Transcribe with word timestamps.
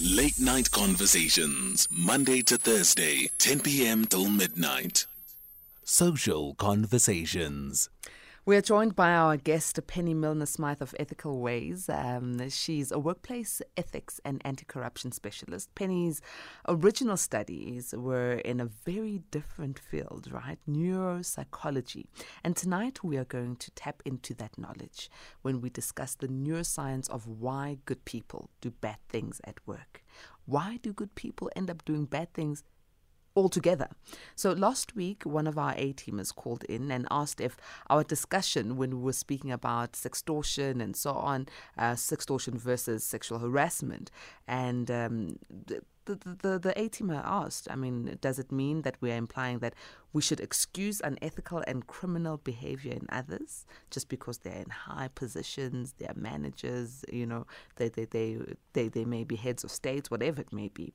Late 0.00 0.40
Night 0.40 0.70
Conversations, 0.70 1.86
Monday 1.90 2.40
to 2.42 2.56
Thursday, 2.56 3.30
10 3.36 3.60
p.m. 3.60 4.06
till 4.06 4.26
midnight. 4.26 5.06
Social 5.84 6.54
Conversations. 6.54 7.90
We 8.44 8.56
are 8.56 8.60
joined 8.60 8.96
by 8.96 9.12
our 9.12 9.36
guest, 9.36 9.78
Penny 9.86 10.14
Milner 10.14 10.46
Smyth 10.46 10.80
of 10.80 10.96
Ethicalways. 10.98 11.88
Um, 11.88 12.48
she's 12.50 12.90
a 12.90 12.98
workplace 12.98 13.62
ethics 13.76 14.20
and 14.24 14.42
anti 14.44 14.64
corruption 14.64 15.12
specialist. 15.12 15.72
Penny's 15.76 16.20
original 16.66 17.16
studies 17.16 17.94
were 17.96 18.32
in 18.32 18.58
a 18.58 18.64
very 18.64 19.22
different 19.30 19.78
field, 19.78 20.26
right? 20.32 20.58
Neuropsychology. 20.68 22.06
And 22.42 22.56
tonight 22.56 23.04
we 23.04 23.16
are 23.16 23.24
going 23.24 23.54
to 23.54 23.70
tap 23.76 24.02
into 24.04 24.34
that 24.34 24.58
knowledge 24.58 25.08
when 25.42 25.60
we 25.60 25.70
discuss 25.70 26.16
the 26.16 26.26
neuroscience 26.26 27.08
of 27.10 27.28
why 27.28 27.78
good 27.84 28.04
people 28.04 28.50
do 28.60 28.72
bad 28.72 28.96
things 29.08 29.40
at 29.44 29.60
work. 29.68 30.02
Why 30.46 30.80
do 30.82 30.92
good 30.92 31.14
people 31.14 31.48
end 31.54 31.70
up 31.70 31.84
doing 31.84 32.06
bad 32.06 32.34
things 32.34 32.64
altogether. 33.36 33.88
So 34.36 34.52
last 34.52 34.94
week, 34.94 35.24
one 35.24 35.46
of 35.46 35.58
our 35.58 35.74
A 35.76 35.92
teamers 35.92 36.34
called 36.34 36.64
in 36.64 36.90
and 36.90 37.06
asked 37.10 37.40
if 37.40 37.56
our 37.88 38.04
discussion 38.04 38.76
when 38.76 38.90
we 38.90 39.02
were 39.02 39.12
speaking 39.12 39.50
about 39.50 39.92
sextortion 39.92 40.82
and 40.82 40.96
so 40.96 41.12
on, 41.12 41.46
uh, 41.78 41.92
sextortion 41.92 42.54
versus 42.54 43.04
sexual 43.04 43.38
harassment, 43.38 44.10
and 44.46 44.90
um, 44.90 45.38
the, 46.04 46.14
the, 46.42 46.58
the 46.58 46.80
A 46.80 46.88
teamer 46.88 47.22
asked, 47.24 47.68
I 47.70 47.76
mean, 47.76 48.18
does 48.20 48.38
it 48.38 48.50
mean 48.50 48.82
that 48.82 48.96
we 49.00 49.12
are 49.12 49.16
implying 49.16 49.58
that 49.60 49.74
we 50.12 50.20
should 50.20 50.40
excuse 50.40 51.00
unethical 51.00 51.62
and 51.66 51.86
criminal 51.86 52.36
behavior 52.36 52.92
in 52.92 53.06
others 53.10 53.64
just 53.90 54.08
because 54.08 54.38
they're 54.38 54.52
in 54.52 54.70
high 54.70 55.08
positions, 55.14 55.94
they're 55.98 56.12
managers, 56.14 57.04
you 57.10 57.26
know, 57.26 57.46
they, 57.76 57.88
they, 57.88 58.04
they, 58.04 58.38
they, 58.72 58.88
they 58.88 59.04
may 59.04 59.24
be 59.24 59.36
heads 59.36 59.64
of 59.64 59.70
states, 59.70 60.10
whatever 60.10 60.40
it 60.40 60.52
may 60.52 60.68
be. 60.68 60.92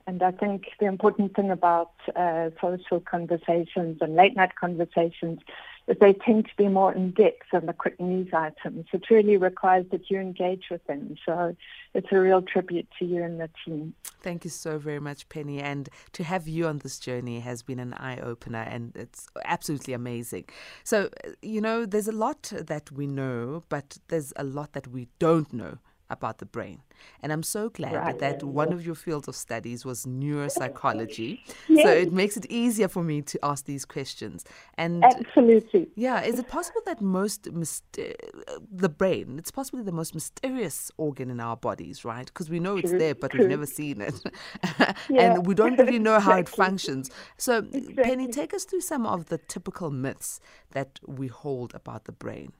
And 0.06 0.22
I 0.22 0.32
think 0.32 0.64
the 0.78 0.86
important 0.86 1.34
thing 1.34 1.50
about 1.50 1.92
uh, 2.14 2.50
social 2.60 3.00
conversations 3.00 3.98
and 4.00 4.14
late 4.14 4.36
night 4.36 4.54
conversations 4.54 5.40
is 5.86 5.96
they 6.00 6.12
tend 6.12 6.46
to 6.46 6.50
be 6.56 6.68
more 6.68 6.92
in 6.92 7.10
depth 7.10 7.42
than 7.52 7.66
the 7.66 7.72
quick 7.72 8.00
news 8.00 8.28
items. 8.32 8.86
It 8.92 9.10
really 9.10 9.36
requires 9.36 9.86
that 9.90 10.10
you 10.10 10.18
engage 10.18 10.64
with 10.70 10.84
them. 10.86 11.16
So 11.26 11.56
it's 11.92 12.08
a 12.10 12.18
real 12.18 12.42
tribute 12.42 12.88
to 12.98 13.04
you 13.04 13.22
and 13.22 13.40
the 13.40 13.50
team. 13.64 13.94
Thank 14.22 14.44
you 14.44 14.50
so 14.50 14.78
very 14.78 15.00
much, 15.00 15.28
Penny. 15.28 15.60
And 15.60 15.88
to 16.12 16.24
have 16.24 16.48
you 16.48 16.66
on 16.66 16.78
this 16.78 16.98
journey 16.98 17.40
has 17.40 17.62
been 17.62 17.78
an 17.78 17.94
eye 17.94 18.18
opener 18.18 18.62
and 18.62 18.92
it's 18.96 19.26
absolutely 19.44 19.94
amazing. 19.94 20.46
So, 20.82 21.10
uh, 21.24 21.30
you 21.42 21.60
know, 21.60 21.84
there's 21.84 22.08
a 22.08 22.12
lot 22.12 22.52
that 22.54 22.90
we 22.90 23.06
know, 23.06 23.64
but 23.68 23.98
there's 24.08 24.32
a 24.36 24.44
lot 24.44 24.72
that 24.72 24.88
we 24.88 25.08
don't 25.18 25.52
know 25.52 25.78
about 26.10 26.38
the 26.38 26.46
brain. 26.46 26.82
And 27.20 27.32
I'm 27.32 27.42
so 27.42 27.68
glad 27.68 27.94
right. 27.94 28.18
that 28.18 28.42
one 28.42 28.72
of 28.72 28.84
your 28.84 28.94
fields 28.94 29.28
of 29.28 29.34
studies 29.34 29.84
was 29.84 30.06
neuropsychology. 30.06 31.40
yes. 31.68 31.84
So 31.84 31.90
it 31.90 32.12
makes 32.12 32.36
it 32.38 32.46
easier 32.46 32.88
for 32.88 33.02
me 33.02 33.20
to 33.22 33.38
ask 33.42 33.66
these 33.66 33.84
questions. 33.84 34.44
And 34.78 35.04
absolutely. 35.04 35.88
Yeah, 35.96 36.22
is 36.22 36.38
it 36.38 36.48
possible 36.48 36.80
that 36.86 37.02
most 37.02 37.44
myster- 37.52 38.14
uh, 38.48 38.58
the 38.70 38.88
brain, 38.88 39.38
it's 39.38 39.50
possibly 39.50 39.82
the 39.82 39.92
most 39.92 40.14
mysterious 40.14 40.90
organ 40.96 41.30
in 41.30 41.40
our 41.40 41.56
bodies, 41.56 42.04
right? 42.04 42.26
Because 42.26 42.48
we 42.48 42.58
know 42.58 42.76
it's 42.76 42.90
True. 42.90 42.98
there, 42.98 43.14
but 43.14 43.32
True. 43.32 43.40
we've 43.40 43.50
never 43.50 43.66
seen 43.66 44.00
it. 44.00 44.14
yeah. 45.10 45.34
and 45.34 45.46
we 45.46 45.54
don't 45.54 45.78
really 45.78 45.98
know 45.98 46.18
how 46.18 46.38
exactly. 46.38 46.40
it 46.40 46.66
functions. 46.66 47.10
So 47.36 47.58
exactly. 47.58 47.94
Penny, 48.02 48.28
take 48.28 48.54
us 48.54 48.64
through 48.64 48.80
some 48.80 49.04
of 49.04 49.26
the 49.26 49.38
typical 49.38 49.90
myths 49.90 50.40
that 50.70 51.00
we 51.06 51.26
hold 51.26 51.74
about 51.74 52.04
the 52.04 52.12
brain. 52.12 52.52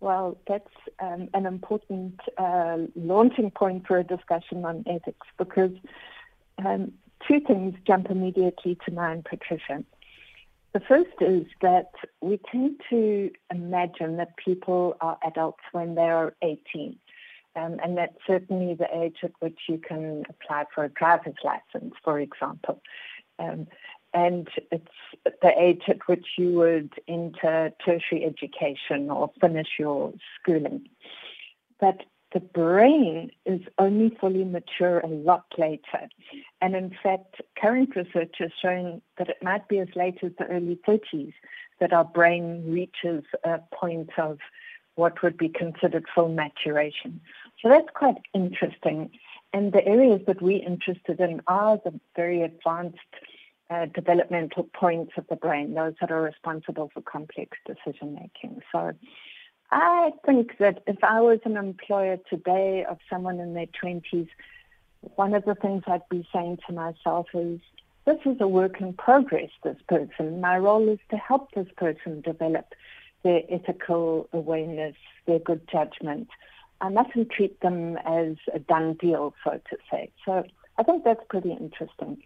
Well, 0.00 0.36
that's 0.46 0.68
um, 1.00 1.28
an 1.32 1.46
important 1.46 2.20
uh, 2.36 2.78
launching 2.94 3.50
point 3.50 3.86
for 3.86 3.98
a 3.98 4.04
discussion 4.04 4.64
on 4.64 4.84
ethics 4.86 5.26
because 5.38 5.72
um, 6.64 6.92
two 7.26 7.40
things 7.40 7.74
jump 7.86 8.10
immediately 8.10 8.78
to 8.86 8.92
mind, 8.92 9.26
Patricia. 9.28 9.84
The 10.74 10.80
first 10.80 11.16
is 11.22 11.46
that 11.62 11.92
we 12.20 12.38
tend 12.52 12.80
to 12.90 13.30
imagine 13.50 14.18
that 14.18 14.36
people 14.36 14.94
are 15.00 15.18
adults 15.26 15.62
when 15.72 15.94
they 15.94 16.02
are 16.02 16.34
18. 16.42 16.98
Um, 17.56 17.78
and 17.82 17.96
that's 17.96 18.16
certainly 18.26 18.74
the 18.74 18.86
age 18.94 19.16
at 19.22 19.32
which 19.40 19.58
you 19.68 19.78
can 19.78 20.24
apply 20.28 20.64
for 20.74 20.84
a 20.84 20.90
driver's 20.90 21.36
license, 21.42 21.94
for 22.04 22.20
example. 22.20 22.82
Um, 23.38 23.66
and 24.16 24.48
it's 24.72 24.88
the 25.42 25.52
age 25.58 25.82
at 25.88 26.08
which 26.08 26.26
you 26.38 26.52
would 26.52 26.94
enter 27.06 27.70
tertiary 27.84 28.24
education 28.24 29.10
or 29.10 29.30
finish 29.42 29.68
your 29.78 30.14
schooling. 30.40 30.88
But 31.78 32.02
the 32.32 32.40
brain 32.40 33.30
is 33.44 33.60
only 33.78 34.16
fully 34.18 34.44
mature 34.44 35.00
a 35.00 35.06
lot 35.06 35.44
later. 35.58 36.08
And 36.62 36.74
in 36.74 36.96
fact, 37.02 37.42
current 37.60 37.94
research 37.94 38.36
is 38.40 38.52
showing 38.60 39.02
that 39.18 39.28
it 39.28 39.42
might 39.42 39.68
be 39.68 39.80
as 39.80 39.88
late 39.94 40.18
as 40.22 40.32
the 40.38 40.46
early 40.46 40.80
30s 40.88 41.34
that 41.78 41.92
our 41.92 42.04
brain 42.04 42.64
reaches 42.66 43.22
a 43.44 43.60
point 43.70 44.10
of 44.18 44.38
what 44.94 45.22
would 45.22 45.36
be 45.36 45.50
considered 45.50 46.06
full 46.14 46.30
maturation. 46.30 47.20
So 47.62 47.68
that's 47.68 47.90
quite 47.94 48.16
interesting. 48.32 49.10
And 49.52 49.74
the 49.74 49.86
areas 49.86 50.22
that 50.26 50.40
we're 50.40 50.66
interested 50.66 51.20
in 51.20 51.42
are 51.46 51.78
the 51.84 52.00
very 52.16 52.40
advanced 52.42 52.98
uh, 53.70 53.86
developmental 53.86 54.64
points 54.74 55.12
of 55.16 55.26
the 55.28 55.36
brain, 55.36 55.74
those 55.74 55.94
that 56.00 56.10
are 56.10 56.22
responsible 56.22 56.90
for 56.92 57.00
complex 57.00 57.56
decision 57.66 58.14
making. 58.14 58.60
So 58.72 58.92
I 59.70 60.12
think 60.24 60.58
that 60.58 60.82
if 60.86 61.02
I 61.02 61.20
was 61.20 61.40
an 61.44 61.56
employer 61.56 62.18
today 62.30 62.84
of 62.88 62.98
someone 63.10 63.40
in 63.40 63.54
their 63.54 63.66
20s, 63.82 64.28
one 65.16 65.34
of 65.34 65.44
the 65.44 65.54
things 65.56 65.82
I'd 65.86 66.08
be 66.08 66.26
saying 66.32 66.58
to 66.66 66.72
myself 66.72 67.26
is, 67.34 67.60
this 68.04 68.18
is 68.24 68.36
a 68.40 68.46
work 68.46 68.80
in 68.80 68.92
progress, 68.92 69.50
this 69.64 69.78
person. 69.88 70.40
My 70.40 70.58
role 70.58 70.88
is 70.88 71.00
to 71.10 71.16
help 71.16 71.50
this 71.52 71.66
person 71.76 72.20
develop 72.20 72.72
their 73.24 73.40
ethical 73.50 74.28
awareness, 74.32 74.94
their 75.26 75.40
good 75.40 75.66
judgment. 75.68 76.28
I 76.80 76.88
mustn't 76.88 77.30
treat 77.30 77.60
them 77.60 77.96
as 78.06 78.36
a 78.54 78.60
done 78.60 78.94
deal, 78.94 79.34
so 79.42 79.60
to 79.70 79.76
say. 79.90 80.12
So 80.24 80.44
I 80.78 80.84
think 80.84 81.02
that's 81.02 81.24
pretty 81.28 81.50
interesting 81.50 82.22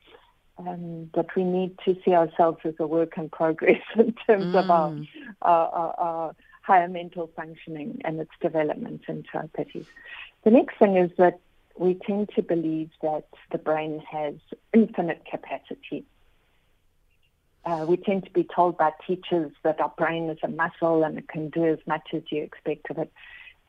um, 0.67 1.11
that 1.15 1.35
we 1.37 1.45
need 1.45 1.79
to 1.85 1.97
see 2.05 2.13
ourselves 2.13 2.59
as 2.65 2.75
a 2.79 2.87
work 2.87 3.17
in 3.17 3.29
progress 3.29 3.81
in 3.97 4.15
terms 4.27 4.47
mm. 4.47 4.63
of 4.63 4.71
our, 4.71 4.91
mm. 4.91 5.09
our, 5.43 5.95
our, 5.99 6.37
higher 6.63 6.89
mental 6.89 7.29
functioning 7.35 8.01
and 8.05 8.21
its 8.21 8.31
development 8.41 9.01
into 9.09 9.29
our 9.35 9.49
pitties. 9.49 9.87
The 10.45 10.51
next 10.51 10.79
thing 10.79 10.97
is 10.97 11.11
that 11.17 11.41
we 11.77 11.95
tend 11.95 12.29
to 12.37 12.43
believe 12.43 12.91
that 13.03 13.27
the 13.51 13.59
brain 13.59 14.03
has 14.09 14.35
infinite 14.73 15.25
capacity. 15.29 16.05
Uh, 17.65 17.87
we 17.89 17.97
tend 17.97 18.25
to 18.25 18.31
be 18.31 18.45
told 18.45 18.77
by 18.77 18.93
teachers 19.07 19.53
that 19.65 19.81
our 19.81 19.93
brain 19.97 20.29
is 20.29 20.39
a 20.43 20.49
muscle 20.49 21.03
and 21.03 21.19
it 21.19 21.29
can 21.29 21.49
do 21.49 21.65
as 21.65 21.79
much 21.87 22.09
as 22.13 22.23
you 22.31 22.43
expect 22.43 22.91
of 22.91 22.99
it. 22.99 23.11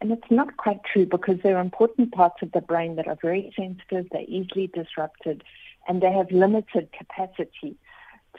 And 0.01 0.11
it's 0.11 0.29
not 0.29 0.57
quite 0.57 0.81
true 0.83 1.05
because 1.05 1.37
there 1.43 1.57
are 1.57 1.61
important 1.61 2.11
parts 2.11 2.41
of 2.41 2.51
the 2.51 2.61
brain 2.61 2.95
that 2.97 3.07
are 3.07 3.17
very 3.21 3.53
sensitive, 3.55 4.07
they're 4.11 4.25
easily 4.27 4.67
disrupted, 4.67 5.43
and 5.87 6.01
they 6.01 6.11
have 6.11 6.31
limited 6.31 6.89
capacity 6.97 7.75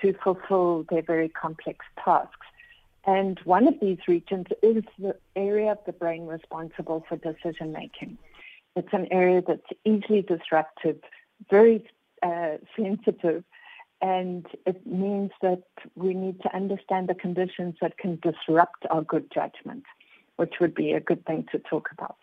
to 0.01 0.15
fulfill 0.25 0.85
their 0.91 1.03
very 1.03 1.29
complex 1.29 1.85
tasks. 2.03 2.47
And 3.05 3.41
one 3.45 3.67
of 3.67 3.75
these 3.81 3.99
regions 4.07 4.47
is 4.63 4.85
the 4.99 5.17
area 5.35 5.73
of 5.73 5.79
the 5.87 5.93
brain 5.93 6.27
responsible 6.27 7.05
for 7.09 7.17
decision 7.17 7.73
making. 7.73 8.17
It's 8.77 8.93
an 8.93 9.09
area 9.11 9.43
that's 9.47 9.67
easily 9.85 10.23
disruptive, 10.23 11.01
very 11.51 11.85
uh, 12.23 12.59
sensitive, 12.77 13.45
and 14.01 14.47
it 14.67 14.87
means 14.87 15.31
that 15.43 15.65
we 15.95 16.15
need 16.15 16.41
to 16.43 16.55
understand 16.55 17.09
the 17.09 17.15
conditions 17.15 17.75
that 17.81 17.99
can 17.99 18.19
disrupt 18.23 18.87
our 18.91 19.03
good 19.03 19.31
judgment, 19.33 19.85
which 20.37 20.55
would 20.61 20.75
be 20.75 20.93
a 20.93 21.01
good 21.01 21.25
thing 21.27 21.47
to 21.53 21.59
talk 21.59 21.89
about. 21.93 22.17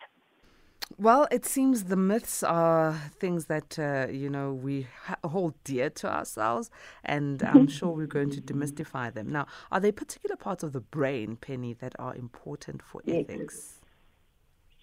Well, 0.98 1.28
it 1.30 1.46
seems 1.46 1.84
the 1.84 1.96
myths 1.96 2.42
are 2.42 2.92
things 3.18 3.46
that 3.46 3.78
uh, 3.78 4.08
you 4.10 4.28
know 4.28 4.52
we 4.52 4.86
ha- 5.04 5.16
hold 5.24 5.54
dear 5.64 5.88
to 5.90 6.12
ourselves, 6.12 6.70
and 7.04 7.42
I'm 7.42 7.68
sure 7.78 7.90
we're 7.90 8.06
going 8.06 8.30
to 8.30 8.40
demystify 8.40 9.12
them. 9.14 9.30
Now, 9.30 9.46
are 9.70 9.80
there 9.80 9.92
particular 9.92 10.36
parts 10.36 10.62
of 10.62 10.72
the 10.72 10.80
brain, 10.80 11.36
Penny, 11.36 11.72
that 11.74 11.94
are 11.98 12.14
important 12.14 12.82
for 12.82 13.00
yes. 13.04 13.24
ethics? 13.28 13.78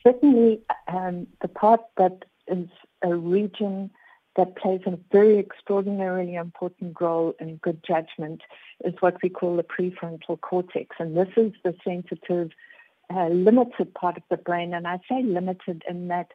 Certainly, 0.03 0.61
um, 0.87 1.27
the 1.41 1.49
part 1.49 1.81
that 1.97 2.25
is 2.47 2.69
a 3.03 3.13
region 3.13 3.91
that 4.37 4.55
plays 4.55 4.81
a 4.85 4.97
very 5.11 5.37
extraordinarily 5.39 6.35
important 6.35 6.95
role 7.01 7.35
in 7.39 7.57
good 7.57 7.83
judgment 7.85 8.41
is 8.85 8.93
what 9.01 9.17
we 9.21 9.29
call 9.29 9.57
the 9.57 9.63
prefrontal 9.63 10.39
cortex, 10.39 10.95
and 10.99 11.17
this 11.17 11.29
is 11.35 11.51
the 11.63 11.75
sensitive 11.83 12.51
a 13.09 13.29
limited 13.29 13.93
part 13.93 14.17
of 14.17 14.23
the 14.29 14.37
brain, 14.37 14.73
and 14.73 14.87
I 14.87 14.99
say 15.09 15.23
limited 15.23 15.83
in 15.89 16.07
that 16.09 16.31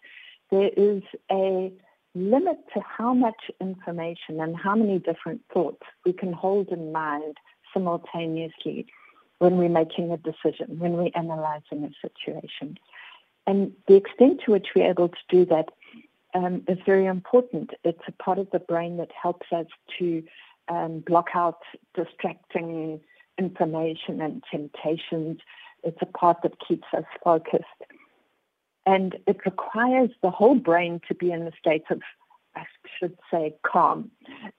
there 0.51 0.71
is 0.77 1.03
a 1.31 1.73
limit 2.15 2.59
to 2.75 2.81
how 2.81 3.15
much 3.15 3.51
information 3.61 4.41
and 4.41 4.57
how 4.57 4.75
many 4.75 4.99
different 4.99 5.41
thoughts 5.53 5.83
we 6.05 6.13
can 6.13 6.33
hold 6.33 6.69
in 6.69 6.93
mind 6.93 7.37
simultaneously 7.73 8.87
when 9.39 9.57
we're 9.57 9.69
making 9.69 10.13
a 10.13 10.17
decision, 10.19 10.79
when 10.79 10.93
we're 10.93 11.11
analyzing 11.15 11.85
a 11.85 11.91
situation. 12.07 12.79
And 13.47 13.73
the 13.89 13.97
extent 13.97 14.43
to 14.45 14.53
which 14.53 14.69
we're 14.77 14.91
able 14.91 15.09
to 15.09 15.17
do 15.29 15.45
that 15.47 15.71
um, 16.35 16.63
is 16.69 16.79
very 16.87 17.07
important. 17.07 17.71
It's 17.83 18.03
a 18.07 18.13
part 18.13 18.39
of 18.39 18.49
the 18.51 18.61
brain 18.61 18.99
that 18.99 19.11
helps 19.21 19.47
us 19.51 19.67
to 19.99 20.23
um, 20.69 21.01
block 21.01 21.29
out 21.35 21.59
distracting 21.95 23.01
information 23.39 24.21
and 24.21 24.43
temptations 24.51 25.41
it's 25.83 25.99
a 26.01 26.07
part 26.07 26.39
that 26.43 26.55
keeps 26.67 26.87
us 26.97 27.05
focused. 27.23 27.65
And 28.85 29.17
it 29.27 29.39
requires 29.45 30.11
the 30.23 30.31
whole 30.31 30.57
brain 30.57 31.01
to 31.09 31.15
be 31.15 31.31
in 31.31 31.43
a 31.43 31.53
state 31.59 31.85
of, 31.91 32.01
I 32.57 32.65
should 32.99 33.17
say, 33.31 33.55
calm. 33.65 34.11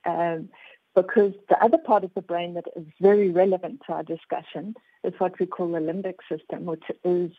Um, 0.06 0.50
because 0.96 1.34
the 1.50 1.62
other 1.64 1.78
part 1.78 2.04
of 2.04 2.14
the 2.14 2.22
brain 2.22 2.54
that 2.54 2.66
is 2.76 2.86
very 3.02 3.30
relevant 3.30 3.82
to 3.88 3.94
our 3.94 4.04
discussion 4.04 4.76
is 5.04 5.14
what 5.18 5.40
we 5.40 5.46
call 5.46 5.72
the 5.72 5.80
limbic 5.80 6.18
system, 6.30 6.66
which 6.66 6.84
is 7.04 7.32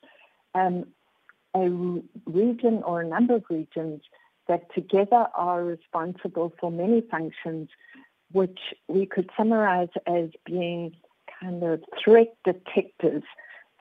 um, 0.54 0.86
a 1.54 1.68
region 2.26 2.82
or 2.84 3.00
a 3.00 3.06
number 3.06 3.36
of 3.36 3.44
regions 3.48 4.02
that 4.48 4.74
together 4.74 5.26
are 5.34 5.64
responsible 5.64 6.52
for 6.60 6.70
many 6.70 7.00
functions, 7.10 7.68
which 8.32 8.58
we 8.88 9.06
could 9.06 9.30
summarize 9.36 9.88
as 10.06 10.30
being 10.44 10.94
kind 11.40 11.62
of 11.62 11.82
threat 12.02 12.34
detectors 12.44 13.22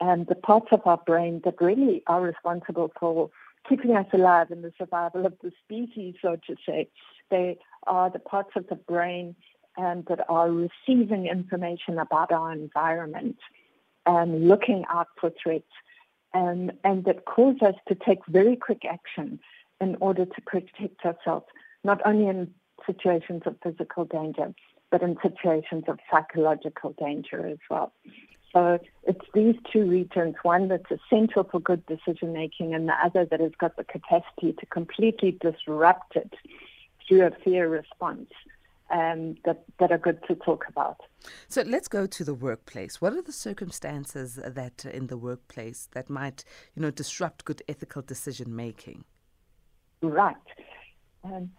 and 0.00 0.26
the 0.26 0.34
parts 0.34 0.68
of 0.72 0.80
our 0.86 0.98
brain 0.98 1.40
that 1.44 1.60
really 1.60 2.02
are 2.06 2.20
responsible 2.20 2.92
for 2.98 3.30
keeping 3.68 3.96
us 3.96 4.06
alive 4.12 4.50
and 4.50 4.62
the 4.62 4.72
survival 4.76 5.26
of 5.26 5.34
the 5.42 5.52
species, 5.64 6.14
so 6.20 6.36
to 6.46 6.56
say. 6.66 6.88
They 7.30 7.58
are 7.86 8.10
the 8.10 8.18
parts 8.18 8.50
of 8.56 8.66
the 8.68 8.74
brain 8.74 9.34
um, 9.76 10.04
that 10.08 10.20
are 10.28 10.50
receiving 10.50 11.26
information 11.26 11.98
about 11.98 12.32
our 12.32 12.52
environment 12.52 13.36
and 14.06 14.48
looking 14.48 14.84
out 14.90 15.08
for 15.18 15.32
threats, 15.42 15.64
um, 16.34 16.70
and 16.82 17.04
that 17.04 17.24
cause 17.24 17.56
us 17.62 17.74
to 17.88 17.94
take 17.94 18.18
very 18.28 18.56
quick 18.56 18.82
action 18.88 19.40
in 19.80 19.96
order 20.00 20.26
to 20.26 20.40
protect 20.46 21.04
ourselves, 21.04 21.46
not 21.84 22.00
only 22.04 22.26
in 22.26 22.52
situations 22.86 23.42
of 23.46 23.56
physical 23.62 24.04
danger, 24.04 24.52
but 24.90 25.02
in 25.02 25.16
situations 25.22 25.84
of 25.88 25.98
psychological 26.10 26.94
danger 26.98 27.46
as 27.46 27.58
well. 27.70 27.92
So 28.54 28.78
it's 29.02 29.26
these 29.34 29.56
two 29.70 29.84
regions, 29.84 30.36
one 30.42 30.68
that's 30.68 30.84
essential 30.90 31.42
for 31.42 31.58
good 31.60 31.84
decision 31.86 32.32
making 32.32 32.72
and 32.72 32.88
the 32.88 32.94
other 33.04 33.26
that 33.26 33.40
has 33.40 33.50
got 33.58 33.76
the 33.76 33.82
capacity 33.84 34.52
to 34.52 34.66
completely 34.66 35.36
disrupt 35.40 36.14
it 36.14 36.32
through 37.06 37.26
a 37.26 37.32
fear 37.44 37.68
response. 37.68 38.30
Um, 38.90 39.36
that, 39.46 39.64
that 39.80 39.90
are 39.90 39.98
good 39.98 40.20
to 40.28 40.34
talk 40.34 40.66
about. 40.68 41.00
So 41.48 41.62
let's 41.62 41.88
go 41.88 42.06
to 42.06 42.22
the 42.22 42.34
workplace. 42.34 43.00
What 43.00 43.14
are 43.14 43.22
the 43.22 43.32
circumstances 43.32 44.34
that 44.34 44.84
uh, 44.86 44.90
in 44.90 45.06
the 45.06 45.16
workplace 45.16 45.88
that 45.92 46.10
might, 46.10 46.44
you 46.76 46.82
know, 46.82 46.90
disrupt 46.90 47.46
good 47.46 47.62
ethical 47.66 48.02
decision 48.02 48.54
making? 48.54 49.04
Right. 50.02 50.36
Um, 51.24 51.50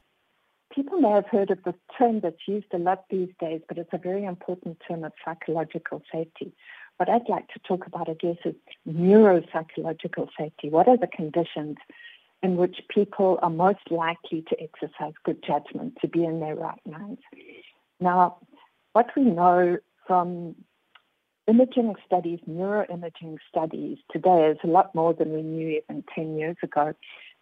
people 0.76 1.00
may 1.00 1.12
have 1.12 1.28
heard 1.28 1.50
of 1.52 1.64
the 1.64 1.74
term 1.98 2.20
that's 2.20 2.48
used 2.48 2.68
a 2.74 2.78
lot 2.78 3.06
these 3.10 3.30
days, 3.40 3.62
but 3.68 3.78
it's 3.78 3.94
a 3.94 3.98
very 3.98 4.26
important 4.26 4.78
term 4.88 5.04
of 5.04 5.14
psychological 5.24 6.04
safety. 6.12 6.54
What 6.98 7.10
I'd 7.10 7.28
like 7.28 7.48
to 7.50 7.60
talk 7.68 7.86
about, 7.86 8.10
I 8.10 8.14
guess, 8.14 8.38
is 8.46 8.56
neuropsychological 8.88 10.30
safety. 10.38 10.70
What 10.70 10.88
are 10.88 10.98
the 10.98 11.08
conditions 11.08 11.78
in 12.42 12.56
which 12.56 12.78
people 12.90 13.40
are 13.42 13.50
most 13.50 13.92
likely 13.92 14.44
to 14.50 14.56
exercise 14.62 15.14
good 15.24 15.44
judgment, 15.46 15.98
to 16.02 16.08
be 16.08 16.24
in 16.24 16.40
their 16.40 16.56
right 16.56 16.80
minds? 16.86 17.22
Now, 18.00 18.38
what 18.94 19.08
we 19.16 19.24
know 19.24 19.78
from 20.08 20.56
imaging 21.48 21.96
studies, 22.06 22.40
neuroimaging 22.50 23.38
studies 23.50 23.98
today 24.12 24.52
is 24.52 24.58
a 24.64 24.68
lot 24.68 24.96
more 24.96 25.14
than 25.14 25.34
we 25.34 25.42
knew 25.42 25.82
even 25.82 26.04
10 26.14 26.38
years 26.38 26.58
ago. 26.64 26.94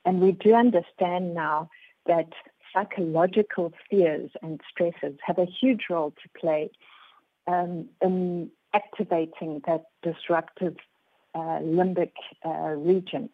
And 0.06 0.20
we 0.20 0.32
do 0.32 0.54
understand 0.54 1.34
now 1.34 1.70
that 2.06 2.30
psychological 2.74 3.72
fears 3.90 4.32
and 4.42 4.60
stresses 4.70 5.18
have 5.26 5.38
a 5.38 5.46
huge 5.46 5.84
role 5.90 6.12
to 6.12 6.40
play 6.40 6.72
um, 7.48 7.88
in 8.02 8.50
activating 8.74 9.62
that 9.68 9.84
disruptive 10.02 10.76
uh, 11.36 11.60
limbic 11.62 12.12
uh, 12.46 12.76
region. 12.78 13.30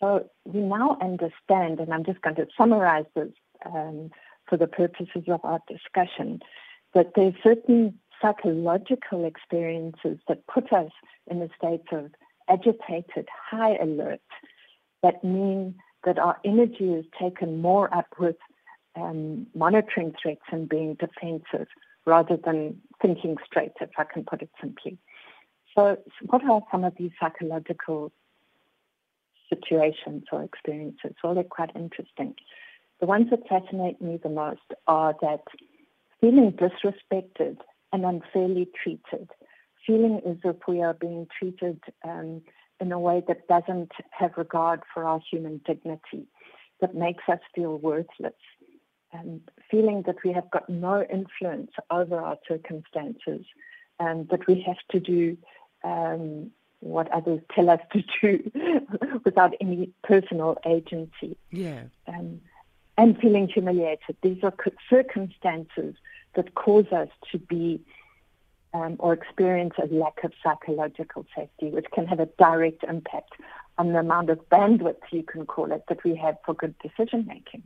So 0.00 0.28
we 0.44 0.60
now 0.60 0.98
understand, 1.00 1.80
and 1.80 1.92
I'm 1.92 2.04
just 2.04 2.20
going 2.20 2.36
to 2.36 2.46
summarize 2.56 3.06
this 3.14 3.32
um, 3.64 4.10
for 4.46 4.56
the 4.56 4.66
purposes 4.66 5.24
of 5.28 5.40
our 5.44 5.60
discussion, 5.68 6.40
that 6.94 7.12
there 7.16 7.28
are 7.28 7.36
certain 7.42 7.98
psychological 8.20 9.24
experiences 9.24 10.18
that 10.28 10.46
put 10.46 10.72
us 10.72 10.90
in 11.30 11.42
a 11.42 11.48
state 11.56 11.92
of 11.92 12.10
agitated, 12.48 13.28
high 13.50 13.76
alert, 13.76 14.20
that 15.02 15.22
mean 15.24 15.74
that 16.04 16.18
our 16.18 16.38
energy 16.44 16.92
is 16.92 17.04
taken 17.20 17.60
more 17.60 17.92
up 17.94 18.06
with 18.18 18.36
um, 18.94 19.46
monitoring 19.54 20.14
threats 20.20 20.42
and 20.50 20.68
being 20.68 20.94
defensive 20.94 21.68
rather 22.06 22.36
than 22.36 22.80
thinking 23.02 23.36
straight, 23.44 23.72
if 23.80 23.90
I 23.98 24.04
can 24.04 24.24
put 24.24 24.42
it 24.42 24.50
simply. 24.60 24.98
So, 25.74 25.98
what 26.26 26.42
are 26.44 26.62
some 26.70 26.84
of 26.84 26.94
these 26.98 27.10
psychological 27.20 28.12
situations 29.48 30.24
or 30.32 30.42
experiences? 30.42 31.14
Well, 31.22 31.34
they're 31.34 31.44
quite 31.44 31.70
interesting. 31.74 32.34
The 33.00 33.06
ones 33.06 33.28
that 33.30 33.46
fascinate 33.48 34.00
me 34.00 34.18
the 34.22 34.30
most 34.30 34.72
are 34.86 35.14
that 35.20 35.42
feeling 36.20 36.52
disrespected 36.52 37.58
and 37.92 38.04
unfairly 38.04 38.68
treated, 38.82 39.30
feeling 39.86 40.20
as 40.26 40.36
if 40.44 40.56
we 40.66 40.82
are 40.82 40.94
being 40.94 41.26
treated 41.38 41.80
um, 42.04 42.40
in 42.80 42.92
a 42.92 42.98
way 42.98 43.22
that 43.28 43.46
doesn't 43.48 43.92
have 44.10 44.32
regard 44.36 44.80
for 44.92 45.04
our 45.04 45.20
human 45.30 45.60
dignity, 45.66 46.26
that 46.80 46.94
makes 46.94 47.24
us 47.28 47.38
feel 47.54 47.78
worthless, 47.78 48.34
and 49.18 49.40
feeling 49.70 50.02
that 50.06 50.16
we 50.24 50.32
have 50.32 50.50
got 50.50 50.68
no 50.68 51.02
influence 51.02 51.70
over 51.90 52.16
our 52.20 52.38
circumstances 52.46 53.44
and 53.98 54.28
that 54.28 54.46
we 54.46 54.62
have 54.66 54.76
to 54.90 55.00
do 55.00 55.36
um, 55.84 56.50
what 56.80 57.10
others 57.12 57.40
tell 57.54 57.70
us 57.70 57.80
to 57.92 58.02
do 58.20 58.50
without 59.24 59.52
any 59.60 59.90
personal 60.02 60.56
agency. 60.66 61.36
Yeah. 61.50 61.84
Um, 62.06 62.40
and 62.98 63.18
feeling 63.18 63.48
humiliated. 63.48 64.16
These 64.22 64.42
are 64.42 64.54
circumstances 64.88 65.94
that 66.34 66.54
cause 66.54 66.86
us 66.92 67.08
to 67.32 67.38
be 67.38 67.80
um, 68.72 68.96
or 68.98 69.12
experience 69.12 69.74
a 69.82 69.86
lack 69.92 70.22
of 70.24 70.32
psychological 70.42 71.26
safety, 71.34 71.68
which 71.70 71.86
can 71.94 72.06
have 72.06 72.20
a 72.20 72.26
direct 72.38 72.84
impact 72.84 73.32
on 73.78 73.92
the 73.92 73.98
amount 73.98 74.30
of 74.30 74.38
bandwidth, 74.48 74.96
you 75.10 75.22
can 75.22 75.46
call 75.46 75.72
it, 75.72 75.84
that 75.88 76.02
we 76.04 76.16
have 76.16 76.36
for 76.44 76.54
good 76.54 76.74
decision 76.78 77.26
making. 77.26 77.62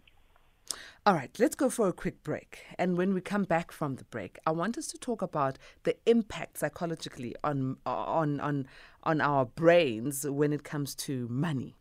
All 1.06 1.14
right, 1.14 1.34
let's 1.38 1.54
go 1.54 1.70
for 1.70 1.88
a 1.88 1.94
quick 1.94 2.22
break. 2.22 2.66
And 2.78 2.98
when 2.98 3.14
we 3.14 3.22
come 3.22 3.44
back 3.44 3.72
from 3.72 3.96
the 3.96 4.04
break, 4.04 4.38
I 4.46 4.50
want 4.50 4.76
us 4.76 4.86
to 4.88 4.98
talk 4.98 5.22
about 5.22 5.58
the 5.84 5.96
impact 6.04 6.58
psychologically 6.58 7.34
on 7.42 7.78
on 7.86 8.38
on 8.40 8.66
on 9.04 9.20
our 9.22 9.46
brains 9.46 10.26
when 10.28 10.52
it 10.52 10.62
comes 10.62 10.94
to 10.96 11.26
money 11.28 11.76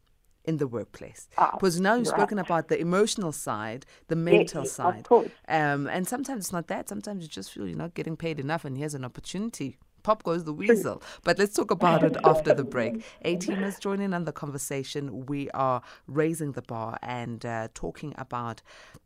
in 0.45 0.55
the 0.55 0.67
workplace. 0.67 1.27
Ah, 1.37 1.51
because 1.51 1.81
now 1.81 1.95
you've 1.95 2.07
right. 2.07 2.17
spoken 2.17 2.39
about 2.39 2.69
the 2.69 2.79
emotional 2.79 3.33
side, 3.33 3.85
the 4.07 4.15
mental 4.15 4.63
yes, 4.63 4.71
side. 4.71 5.05
Um, 5.49 5.87
and 5.87 6.07
sometimes 6.07 6.45
it's 6.45 6.53
not 6.53 6.67
that. 6.67 6.87
Sometimes 6.87 7.21
you 7.21 7.27
just 7.27 7.51
feel 7.51 7.67
you're 7.67 7.77
not 7.77 7.95
getting 7.95 8.15
paid 8.15 8.39
enough 8.39 8.63
and 8.63 8.77
here's 8.77 8.95
an 8.95 9.03
opportunity 9.03 9.77
pop 10.03 10.23
goes 10.23 10.43
the 10.43 10.53
weasel. 10.53 11.01
But 11.23 11.37
let's 11.39 11.55
talk 11.55 11.71
about 11.71 12.03
it 12.03 12.17
after 12.23 12.53
the 12.53 12.63
break. 12.63 13.03
A 13.23 13.35
team 13.35 13.63
is 13.63 13.79
joining 13.79 14.13
on 14.13 14.25
the 14.25 14.31
conversation. 14.31 15.25
We 15.25 15.49
are 15.51 15.81
raising 16.07 16.53
the 16.53 16.61
bar 16.61 16.97
and 17.01 17.45
uh, 17.45 17.69
talking 17.73 18.13
about 18.17 18.61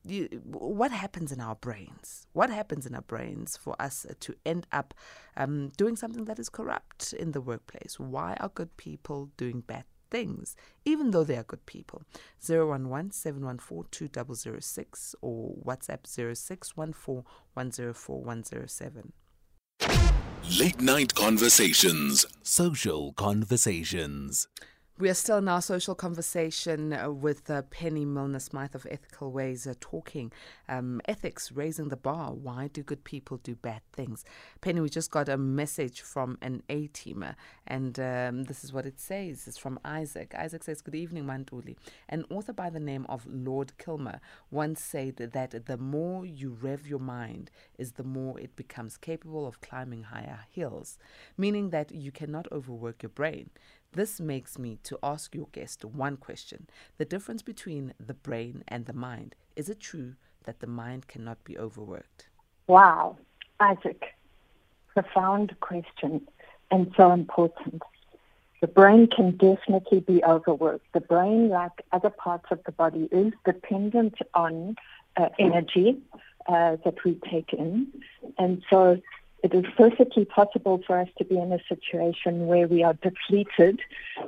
you, 0.05 0.27
what 0.43 0.91
happens 0.91 1.31
in 1.31 1.39
our 1.39 1.55
brains. 1.55 2.27
What 2.33 2.49
happens 2.49 2.85
in 2.85 2.95
our 2.95 3.01
brains 3.01 3.57
for 3.57 3.75
us 3.81 4.05
to 4.19 4.35
end 4.45 4.67
up 4.71 4.93
um, 5.37 5.69
doing 5.77 5.95
something 5.95 6.25
that 6.25 6.39
is 6.39 6.49
corrupt 6.49 7.13
in 7.13 7.31
the 7.31 7.41
workplace? 7.41 7.99
Why 7.99 8.35
are 8.39 8.49
good 8.49 8.75
people 8.77 9.29
doing 9.37 9.61
bad 9.61 9.85
things, 10.13 10.55
even 10.85 11.09
though 11.09 11.23
they 11.23 11.35
are 11.35 11.43
good 11.43 11.65
people. 11.65 12.03
011 12.47 13.11
714 13.11 13.87
2006 13.89 15.15
or 15.21 15.55
WhatsApp 15.65 16.05
0614 16.05 17.23
104 17.55 18.21
107. 18.21 19.13
Late 20.49 20.81
Night 20.81 21.15
Conversations. 21.15 22.25
Social 22.43 23.13
Conversations. 23.13 24.49
We 25.03 25.09
are 25.09 25.13
still 25.13 25.39
in 25.39 25.49
our 25.49 25.61
social 25.61 25.95
conversation 25.95 26.93
uh, 26.93 27.11
with 27.11 27.49
uh, 27.49 27.63
Penny 27.63 28.05
Milner 28.05 28.39
Smyth 28.39 28.73
of 28.73 28.85
Ethicalways 28.85 29.67
uh, 29.69 29.73
talking 29.81 30.31
um, 30.69 31.01
ethics, 31.09 31.51
raising 31.51 31.89
the 31.89 31.97
bar. 31.97 32.31
Why 32.31 32.69
do 32.71 32.83
good 32.83 33.03
people 33.03 33.35
do 33.35 33.53
bad 33.53 33.81
things? 33.91 34.23
Penny, 34.61 34.79
we 34.79 34.87
just 34.87 35.11
got 35.11 35.27
a 35.27 35.35
message 35.35 35.99
from 35.99 36.37
an 36.41 36.63
A 36.69 36.87
teamer, 36.87 37.35
and 37.67 37.99
um, 37.99 38.45
this 38.45 38.63
is 38.63 38.71
what 38.71 38.85
it 38.85 38.97
says. 38.97 39.45
It's 39.45 39.57
from 39.57 39.77
Isaac. 39.83 40.33
Isaac 40.37 40.63
says, 40.63 40.79
Good 40.79 40.95
evening, 40.95 41.25
Manduli. 41.25 41.75
An 42.07 42.23
author 42.29 42.53
by 42.53 42.69
the 42.69 42.79
name 42.79 43.05
of 43.09 43.27
Lord 43.29 43.77
Kilmer 43.77 44.21
once 44.51 44.81
said 44.81 45.17
that 45.17 45.65
the 45.65 45.77
more 45.77 46.25
you 46.25 46.55
rev 46.61 46.87
your 46.87 46.99
mind, 46.99 47.51
is 47.77 47.91
the 47.91 48.05
more 48.05 48.39
it 48.39 48.55
becomes 48.55 48.95
capable 48.95 49.45
of 49.45 49.59
climbing 49.59 50.03
higher 50.03 50.45
hills, 50.49 50.97
meaning 51.37 51.71
that 51.71 51.91
you 51.91 52.13
cannot 52.13 52.49
overwork 52.53 53.03
your 53.03 53.09
brain. 53.09 53.49
This 53.93 54.19
makes 54.19 54.57
me 54.57 54.79
to 54.83 54.97
ask 55.03 55.35
your 55.35 55.47
guest 55.51 55.85
one 55.85 56.17
question 56.17 56.67
the 56.97 57.05
difference 57.05 57.43
between 57.43 57.93
the 57.99 58.15
brain 58.15 58.63
and 58.67 58.87
the 58.87 58.93
mind. 58.93 59.35
Is 59.55 59.69
it 59.69 59.79
true 59.79 60.15
that 60.45 60.61
the 60.61 60.67
mind 60.67 61.07
cannot 61.07 61.43
be 61.43 61.59
overworked? 61.59 62.27
Wow, 62.65 63.17
Isaac, 63.59 64.15
profound 64.93 65.55
question 65.59 66.27
and 66.71 66.91
so 66.97 67.11
important. 67.11 67.83
The 68.61 68.67
brain 68.67 69.07
can 69.15 69.37
definitely 69.37 69.99
be 69.99 70.23
overworked. 70.23 70.91
The 70.93 71.01
brain, 71.01 71.49
like 71.49 71.83
other 71.91 72.09
parts 72.09 72.45
of 72.49 72.63
the 72.65 72.71
body, 72.71 73.07
is 73.11 73.31
dependent 73.45 74.15
on 74.33 74.75
uh, 75.17 75.29
energy 75.37 76.01
uh, 76.47 76.77
that 76.83 77.03
we 77.05 77.19
take 77.29 77.53
in. 77.53 77.87
And 78.39 78.63
so 78.71 78.99
it 79.43 79.53
is 79.53 79.65
perfectly 79.75 80.23
possible 80.23 80.81
for 80.87 80.97
us 80.97 81.09
to 81.17 81.25
be 81.25 81.37
in 81.37 81.51
a 81.51 81.59
situation 81.67 82.47
where 82.47 82.67
we 82.67 82.81
are 82.81 82.93
depleted 82.93 83.81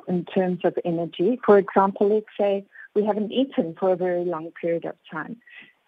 in 0.08 0.26
terms 0.26 0.60
of 0.66 0.78
energy. 0.84 1.40
For 1.46 1.58
example, 1.58 2.14
let's 2.14 2.26
say 2.38 2.66
we 2.96 3.06
haven't 3.06 3.32
eaten 3.32 3.76
for 3.80 3.94
a 3.94 3.96
very 3.96 4.26
long 4.26 4.52
period 4.60 4.84
of 4.86 4.96
time. 5.10 5.38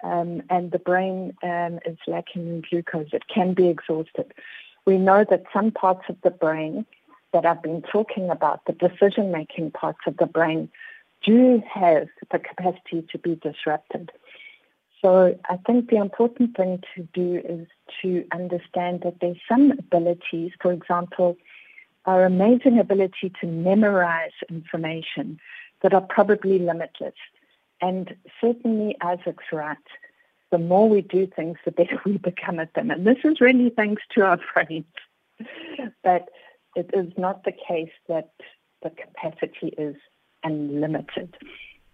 Um, 0.04 0.44
and 0.50 0.72
the 0.72 0.80
brain 0.80 1.36
um, 1.44 1.80
is 1.86 1.98
lacking 2.08 2.48
in 2.48 2.64
glucose. 2.70 3.10
It 3.12 3.24
can 3.34 3.54
be 3.54 3.68
exhausted. 3.68 4.34
We 4.86 4.98
know 4.98 5.26
that 5.30 5.44
some 5.54 5.72
parts 5.72 6.04
of 6.08 6.16
the 6.24 6.32
brain 6.32 6.86
that 7.34 7.46
I've 7.46 7.62
been 7.62 7.82
talking 7.82 8.30
about, 8.30 8.62
the 8.66 8.74
decision 8.74 9.32
making 9.32 9.72
parts 9.72 10.00
of 10.08 10.16
the 10.18 10.26
brain, 10.26 10.70
do 11.26 11.62
have 11.70 12.08
the 12.32 12.40
capacity 12.40 13.06
to 13.12 13.18
be 13.18 13.36
disrupted. 13.36 14.12
So 15.02 15.38
I 15.50 15.58
think 15.58 15.90
the 15.90 15.98
important 15.98 16.56
thing 16.58 16.82
to 16.96 17.04
do 17.14 17.42
is 17.48 17.68
to 18.02 18.26
understand 18.32 19.02
that 19.04 19.18
there's 19.22 19.38
some 19.48 19.72
abilities, 19.72 20.52
for 20.62 20.72
example, 20.72 21.38
our 22.06 22.26
amazing 22.26 22.80
ability 22.80 23.32
to 23.42 23.48
memorize 23.48 24.32
information 24.50 25.40
that 25.82 25.94
are 25.94 26.02
probably 26.02 26.58
limitless. 26.58 27.14
And 27.82 28.16
certainly 28.42 28.96
Isaac's 29.02 29.46
right. 29.52 29.78
The 30.50 30.58
more 30.58 30.90
we 30.90 31.02
do 31.02 31.28
things, 31.28 31.58
the 31.66 31.72
better 31.72 32.00
we 32.06 32.18
become 32.18 32.60
at 32.60 32.74
them. 32.74 32.90
And 32.90 33.06
this 33.06 33.18
is 33.24 33.40
really 33.40 33.70
thanks 33.70 34.02
to 34.16 34.22
our 34.22 34.40
brains. 34.54 34.86
but 36.04 36.30
it 36.76 36.90
is 36.94 37.12
not 37.18 37.44
the 37.44 37.52
case 37.52 37.92
that 38.08 38.32
the 38.82 38.90
capacity 38.90 39.74
is 39.78 39.96
unlimited. 40.44 41.36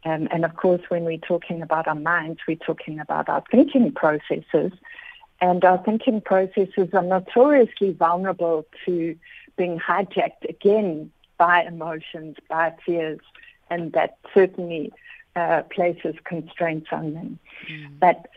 Um, 0.05 0.27
and 0.31 0.43
of 0.43 0.55
course, 0.55 0.81
when 0.89 1.05
we're 1.05 1.17
talking 1.17 1.61
about 1.61 1.87
our 1.87 1.95
minds, 1.95 2.41
we're 2.47 2.55
talking 2.57 2.99
about 2.99 3.29
our 3.29 3.43
thinking 3.49 3.91
processes. 3.91 4.71
And 5.41 5.63
our 5.65 5.77
thinking 5.77 6.21
processes 6.21 6.89
are 6.93 7.01
notoriously 7.03 7.91
vulnerable 7.91 8.65
to 8.85 9.15
being 9.57 9.79
hijacked 9.79 10.47
again 10.47 11.11
by 11.37 11.63
emotions, 11.63 12.37
by 12.49 12.73
fears, 12.85 13.19
and 13.69 13.91
that 13.93 14.17
certainly 14.33 14.91
uh, 15.35 15.63
places 15.63 16.15
constraints 16.23 16.87
on 16.91 17.13
them. 17.13 17.39
Mm. 17.69 17.99
But 17.99 18.27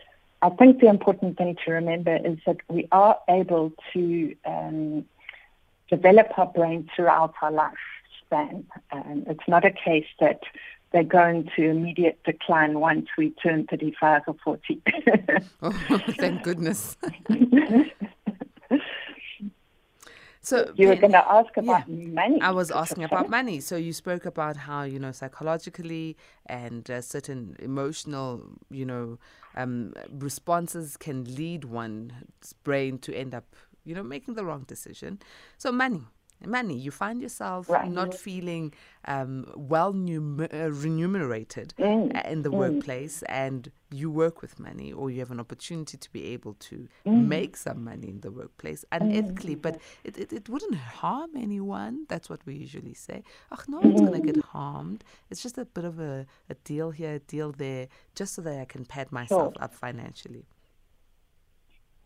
I 0.41 0.49
think 0.49 0.79
the 0.79 0.87
important 0.87 1.37
thing 1.37 1.57
to 1.65 1.71
remember 1.71 2.15
is 2.15 2.37
that 2.45 2.57
we 2.67 2.87
are 2.91 3.17
able 3.29 3.73
to 3.93 4.35
um, 4.45 5.05
develop 5.89 6.37
our 6.37 6.47
brain 6.47 6.89
throughout 6.95 7.33
our 7.41 7.51
lifespan. 7.51 8.65
Um, 8.91 9.23
it's 9.27 9.47
not 9.47 9.65
a 9.65 9.71
case 9.71 10.07
that 10.19 10.41
they 10.91 11.03
go 11.03 11.27
into 11.27 11.63
immediate 11.63 12.19
decline 12.23 12.79
once 12.79 13.07
we 13.17 13.31
turn 13.31 13.67
35 13.67 14.21
or 14.27 14.35
40. 14.43 14.81
oh, 15.61 15.71
thank 16.17 16.43
goodness. 16.43 16.97
So 20.47 20.71
you 20.75 20.87
were 20.87 20.95
going 20.95 21.11
to 21.11 21.29
ask 21.29 21.57
about 21.57 21.89
yeah, 21.89 22.07
money. 22.07 22.39
I 22.39 22.51
was 22.51 22.71
asking 22.71 23.03
about 23.03 23.29
money. 23.29 23.59
So 23.59 23.75
you 23.75 23.91
spoke 23.91 24.25
about 24.25 24.55
how 24.55 24.83
you 24.83 24.97
know 24.97 25.11
psychologically 25.11 26.15
and 26.45 26.89
uh, 26.89 27.01
certain 27.01 27.57
emotional, 27.59 28.43
you 28.69 28.85
know, 28.85 29.19
um, 29.57 29.93
responses 30.09 30.95
can 30.95 31.25
lead 31.35 31.65
one's 31.65 32.53
brain 32.63 32.97
to 32.99 33.13
end 33.13 33.35
up, 33.35 33.57
you 33.83 33.93
know, 33.93 34.03
making 34.03 34.35
the 34.35 34.45
wrong 34.45 34.63
decision. 34.65 35.19
So 35.57 35.69
money 35.69 36.03
money. 36.45 36.77
You 36.77 36.91
find 36.91 37.21
yourself 37.21 37.69
right. 37.69 37.89
not 37.89 38.13
feeling 38.13 38.73
um, 39.05 39.51
well 39.55 39.93
num- 39.93 40.47
uh, 40.53 40.71
remunerated 40.71 41.73
mm. 41.79 42.15
Uh, 42.15 42.29
in 42.29 42.43
the 42.43 42.49
mm. 42.49 42.57
workplace, 42.57 43.23
and 43.23 43.71
you 43.91 44.11
work 44.11 44.41
with 44.41 44.59
money, 44.59 44.91
or 44.91 45.09
you 45.09 45.19
have 45.19 45.31
an 45.31 45.39
opportunity 45.39 45.97
to 45.97 46.11
be 46.11 46.25
able 46.25 46.53
to 46.55 46.87
mm. 47.05 47.27
make 47.27 47.55
some 47.55 47.83
money 47.83 48.09
in 48.09 48.21
the 48.21 48.31
workplace 48.31 48.83
unethically. 48.91 49.55
Mm. 49.55 49.61
But 49.61 49.79
it, 50.03 50.17
it, 50.17 50.33
it, 50.33 50.49
wouldn't 50.49 50.75
harm 50.75 51.31
anyone. 51.35 52.05
That's 52.09 52.29
what 52.29 52.45
we 52.45 52.55
usually 52.55 52.93
say. 52.93 53.23
Oh, 53.51 53.57
no 53.67 53.79
one's 53.79 54.01
going 54.01 54.21
to 54.21 54.25
get 54.25 54.35
mm. 54.35 54.43
harmed. 54.43 55.03
It's 55.29 55.41
just 55.41 55.57
a 55.57 55.65
bit 55.65 55.85
of 55.85 55.99
a, 55.99 56.25
a 56.49 56.55
deal 56.55 56.91
here, 56.91 57.13
a 57.13 57.19
deal 57.19 57.51
there, 57.51 57.87
just 58.15 58.35
so 58.35 58.41
that 58.41 58.59
I 58.59 58.65
can 58.65 58.85
pad 58.85 59.11
myself 59.11 59.53
sure. 59.55 59.63
up 59.63 59.73
financially. 59.73 60.45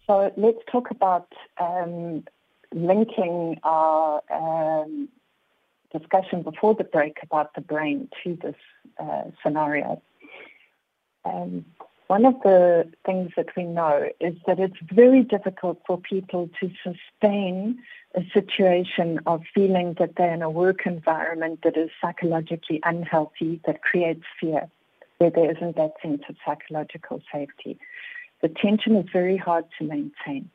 So 0.07 0.31
let's 0.35 0.57
talk 0.71 0.91
about 0.91 1.31
um, 1.59 2.23
linking 2.73 3.59
our 3.63 4.21
um, 4.31 5.09
discussion 5.91 6.41
before 6.41 6.75
the 6.75 6.83
break 6.83 7.17
about 7.23 7.53
the 7.55 7.61
brain 7.61 8.09
to 8.23 8.37
this 8.41 8.55
uh, 8.99 9.23
scenario. 9.43 10.01
Um, 11.25 11.65
one 12.07 12.25
of 12.25 12.35
the 12.43 12.91
things 13.05 13.31
that 13.37 13.55
we 13.55 13.63
know 13.63 14.09
is 14.19 14.35
that 14.45 14.59
it's 14.59 14.75
very 14.91 15.23
difficult 15.23 15.81
for 15.87 15.97
people 15.97 16.49
to 16.59 16.69
sustain 16.83 17.79
a 18.15 18.21
situation 18.33 19.19
of 19.25 19.43
feeling 19.55 19.95
that 19.97 20.15
they're 20.17 20.33
in 20.33 20.41
a 20.41 20.49
work 20.49 20.85
environment 20.85 21.59
that 21.63 21.77
is 21.77 21.89
psychologically 22.01 22.81
unhealthy, 22.83 23.61
that 23.65 23.81
creates 23.81 24.23
fear, 24.39 24.69
where 25.19 25.29
there 25.29 25.51
isn't 25.51 25.77
that 25.77 25.93
sense 26.01 26.23
of 26.27 26.35
psychological 26.45 27.21
safety. 27.31 27.79
The 28.41 28.49
tension 28.49 28.97
is 28.97 29.05
very 29.13 29.37
hard 29.37 29.65
to 29.79 29.85
maintain. 29.85 30.49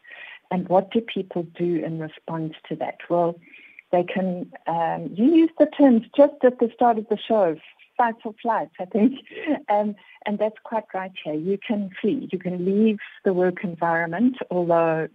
And 0.50 0.68
what 0.68 0.90
do 0.90 1.00
people 1.00 1.44
do 1.56 1.82
in 1.84 1.98
response 1.98 2.54
to 2.68 2.76
that? 2.76 2.98
Well, 3.08 3.38
they 3.92 4.04
can, 4.04 4.52
um, 4.66 5.10
you 5.14 5.34
used 5.34 5.54
the 5.58 5.66
terms 5.66 6.02
just 6.16 6.34
at 6.44 6.58
the 6.58 6.70
start 6.74 6.98
of 6.98 7.08
the 7.08 7.18
show, 7.18 7.56
fight 7.96 8.16
or 8.24 8.34
flight, 8.42 8.70
I 8.78 8.84
think. 8.84 9.14
Um, 9.68 9.96
and 10.24 10.38
that's 10.38 10.56
quite 10.62 10.84
right 10.94 11.12
here. 11.24 11.34
You 11.34 11.58
can 11.58 11.90
flee. 12.00 12.28
You 12.30 12.38
can 12.38 12.64
leave 12.64 12.98
the 13.24 13.32
work 13.32 13.64
environment, 13.64 14.36
although 14.50 15.08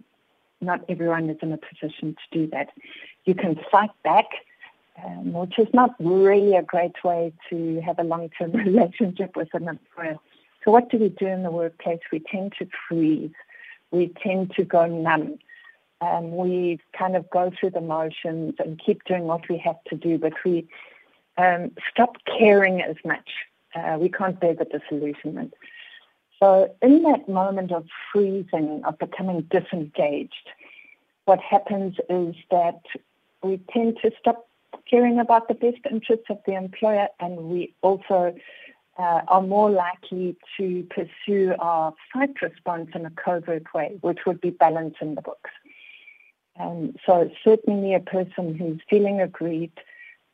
not 0.60 0.84
everyone 0.88 1.30
is 1.30 1.38
in 1.42 1.52
a 1.52 1.58
position 1.58 2.14
to 2.14 2.38
do 2.38 2.50
that. 2.50 2.68
You 3.24 3.34
can 3.34 3.58
fight 3.70 3.90
back, 4.04 4.26
um, 5.02 5.32
which 5.32 5.58
is 5.58 5.68
not 5.72 5.94
really 5.98 6.54
a 6.54 6.62
great 6.62 7.02
way 7.02 7.32
to 7.50 7.80
have 7.80 7.98
a 7.98 8.04
long 8.04 8.30
term 8.38 8.52
relationship 8.66 9.36
with 9.36 9.48
an 9.54 9.68
employer. 9.68 10.18
So, 10.64 10.70
what 10.70 10.90
do 10.90 10.98
we 10.98 11.08
do 11.08 11.26
in 11.26 11.42
the 11.42 11.50
workplace? 11.50 12.00
We 12.12 12.20
tend 12.20 12.52
to 12.58 12.68
freeze, 12.88 13.32
we 13.92 14.12
tend 14.22 14.52
to 14.56 14.64
go 14.64 14.86
numb. 14.86 15.38
Um, 16.00 16.36
we 16.36 16.80
kind 16.98 17.14
of 17.14 17.30
go 17.30 17.52
through 17.58 17.70
the 17.70 17.80
motions 17.80 18.54
and 18.58 18.80
keep 18.84 19.04
doing 19.04 19.24
what 19.24 19.48
we 19.48 19.56
have 19.58 19.82
to 19.84 19.96
do, 19.96 20.18
but 20.18 20.32
we 20.44 20.66
um, 21.38 21.70
stop 21.88 22.16
caring 22.26 22.82
as 22.82 22.96
much. 23.04 23.30
Uh, 23.74 23.98
we 24.00 24.08
can't 24.08 24.40
bear 24.40 24.54
the 24.54 24.64
disillusionment. 24.64 25.54
So, 26.40 26.74
in 26.82 27.02
that 27.04 27.28
moment 27.28 27.70
of 27.70 27.86
freezing, 28.12 28.82
of 28.84 28.98
becoming 28.98 29.42
disengaged, 29.42 30.48
what 31.24 31.38
happens 31.38 31.94
is 32.10 32.34
that 32.50 32.80
we 33.44 33.60
tend 33.72 33.98
to 34.02 34.10
stop 34.18 34.48
caring 34.90 35.20
about 35.20 35.46
the 35.46 35.54
best 35.54 35.78
interests 35.88 36.26
of 36.30 36.38
the 36.46 36.54
employer, 36.54 37.08
and 37.20 37.36
we 37.36 37.72
also 37.82 38.34
uh, 38.98 39.22
are 39.28 39.42
more 39.42 39.70
likely 39.70 40.36
to 40.56 40.86
pursue 40.90 41.54
our 41.58 41.94
fight 42.12 42.40
response 42.42 42.90
in 42.94 43.06
a 43.06 43.10
covert 43.10 43.72
way, 43.74 43.96
which 44.00 44.20
would 44.26 44.40
be 44.40 44.50
balancing 44.50 45.14
the 45.14 45.22
books. 45.22 45.50
Um, 46.58 46.94
so 47.06 47.30
certainly 47.42 47.94
a 47.94 48.00
person 48.00 48.54
who's 48.54 48.80
feeling 48.88 49.20
aggrieved, 49.20 49.80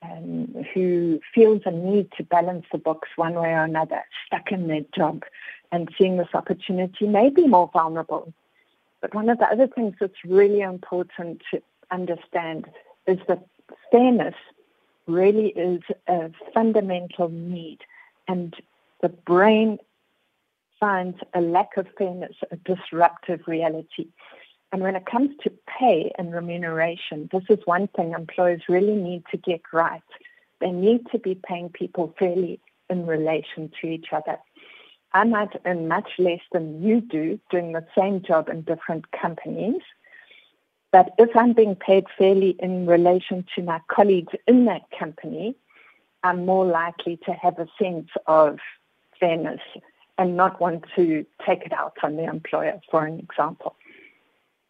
um, 0.03 0.65
who 0.75 1.21
feels 1.35 1.62
a 1.65 1.71
need 1.71 2.11
to 2.17 2.25
balance 2.25 2.67
the 2.73 2.79
books 2.79 3.09
one 3.17 3.35
way 3.35 3.50
or 3.50 3.65
another, 3.65 4.03
stuck 4.27 4.50
in 4.50 4.67
their 4.67 4.85
job 4.95 5.25
and 5.71 5.88
seeing 5.97 6.17
this 6.17 6.35
opportunity 6.35 7.07
may 7.07 7.31
be 7.31 7.47
more 7.47 7.71
vulnerable. 7.73 8.33
But 9.00 9.15
one 9.15 9.29
of 9.29 9.38
the 9.38 9.47
other 9.47 9.69
things 9.69 9.95
that's 10.00 10.25
really 10.25 10.61
important 10.61 11.43
to 11.53 11.62
understand 11.91 12.67
is 13.07 13.19
that 13.29 13.47
fairness 13.93 14.35
really 15.07 15.49
is 15.49 15.83
a 16.09 16.31
fundamental 16.53 17.29
need. 17.29 17.79
And 18.28 18.54
the 19.02 19.08
brain 19.08 19.78
finds 20.78 21.18
a 21.35 21.40
lack 21.40 21.76
of 21.76 21.87
fairness 21.97 22.37
a 22.50 22.56
disruptive 22.56 23.40
reality. 23.47 24.08
And 24.70 24.82
when 24.82 24.97
it 24.97 25.06
comes 25.06 25.30
to 25.42 25.52
pay 25.78 26.12
and 26.18 26.32
remuneration, 26.32 27.28
this 27.32 27.44
is 27.49 27.58
one 27.64 27.88
thing 27.88 28.12
employers 28.12 28.62
really 28.68 28.94
need 28.94 29.25
to 29.30 29.38
get 29.38 29.62
right. 29.73 30.02
They 30.61 30.70
need 30.70 31.06
to 31.12 31.18
be 31.18 31.40
paying 31.49 31.70
people 31.70 32.14
fairly 32.18 32.61
in 32.90 33.06
relation 33.06 33.70
to 33.80 33.87
each 33.87 34.08
other. 34.12 34.38
I 35.12 35.25
might 35.25 35.58
earn 35.64 35.88
much 35.88 36.11
less 36.18 36.40
than 36.52 36.82
you 36.82 37.00
do 37.00 37.40
doing 37.50 37.73
the 37.73 37.87
same 37.97 38.23
job 38.23 38.49
in 38.49 38.62
different 38.62 39.11
companies. 39.12 39.80
But 40.92 41.11
if 41.18 41.35
I'm 41.35 41.54
being 41.54 41.76
paid 41.76 42.04
fairly 42.18 42.56
in 42.58 42.87
relation 42.87 43.44
to 43.54 43.62
my 43.62 43.80
colleagues 43.88 44.32
in 44.47 44.66
that 44.66 44.82
company, 44.99 45.54
I'm 46.23 46.45
more 46.45 46.67
likely 46.67 47.19
to 47.27 47.33
have 47.33 47.59
a 47.59 47.69
sense 47.81 48.09
of 48.27 48.59
fairness 49.19 49.61
and 50.17 50.37
not 50.37 50.61
want 50.61 50.85
to 50.97 51.25
take 51.47 51.63
it 51.63 51.73
out 51.73 51.97
on 52.03 52.17
the 52.17 52.25
employer, 52.25 52.81
for 52.91 53.05
an 53.05 53.21
example. 53.21 53.77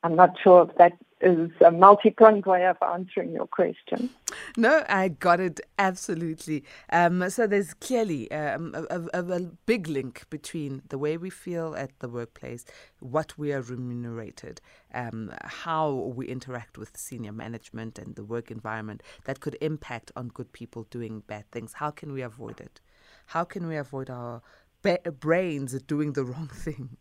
I'm 0.09 0.17
not 0.17 0.39
sure 0.43 0.63
if 0.63 0.75
that 0.79 0.97
is 1.21 1.51
a 1.61 1.71
multi-pronged 1.71 2.47
way 2.47 2.65
of 2.65 2.79
answering 2.81 3.31
your 3.31 3.47
question. 3.47 4.09
No, 4.57 4.85
I 4.89 5.09
got 5.09 5.39
it 5.39 5.61
absolutely. 5.79 6.65
Um, 6.91 7.29
so 7.29 7.47
there's 7.47 7.75
clearly 7.75 8.31
um, 8.31 8.75
a, 8.75 9.01
a, 9.13 9.23
a, 9.23 9.41
big 9.67 9.87
link 9.87 10.25
between 10.31 10.81
the 10.89 10.97
way 10.97 11.19
we 11.19 11.29
feel 11.29 11.75
at 11.77 11.99
the 11.99 12.09
workplace, 12.09 12.65
what 13.01 13.37
we 13.37 13.53
are 13.53 13.61
remunerated, 13.61 14.63
um, 14.95 15.31
how 15.43 15.93
we 15.93 16.27
interact 16.27 16.79
with 16.79 16.97
senior 16.97 17.33
management 17.33 17.99
and 17.99 18.17
the 18.17 18.25
work 18.25 18.51
environment 18.51 19.03
that 19.27 19.41
could 19.41 19.59
impact 19.61 20.11
on 20.17 20.29
good 20.29 20.55
people 20.55 20.85
doing 20.85 21.23
bad 21.27 21.51
things. 21.51 21.75
How 21.75 21.91
can 21.91 22.15
we 22.15 22.23
avoid 22.23 22.63
it? 22.63 22.81
How 23.27 23.45
can 23.45 23.67
we 23.67 23.77
avoid 23.77 24.09
our 24.09 24.41
ba- 24.81 25.13
brains 25.21 25.79
doing 25.83 26.15
the 26.15 26.25
wrong 26.25 26.49
thing? 26.55 26.97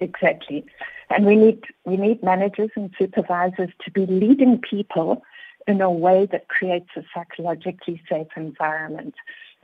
Exactly. 0.00 0.64
And 1.10 1.26
we 1.26 1.36
need 1.36 1.62
we 1.84 1.96
need 1.96 2.22
managers 2.22 2.70
and 2.76 2.90
supervisors 2.98 3.70
to 3.84 3.90
be 3.90 4.06
leading 4.06 4.58
people 4.58 5.22
in 5.66 5.80
a 5.80 5.90
way 5.90 6.26
that 6.32 6.48
creates 6.48 6.88
a 6.96 7.02
psychologically 7.14 8.02
safe 8.08 8.28
environment, 8.36 9.14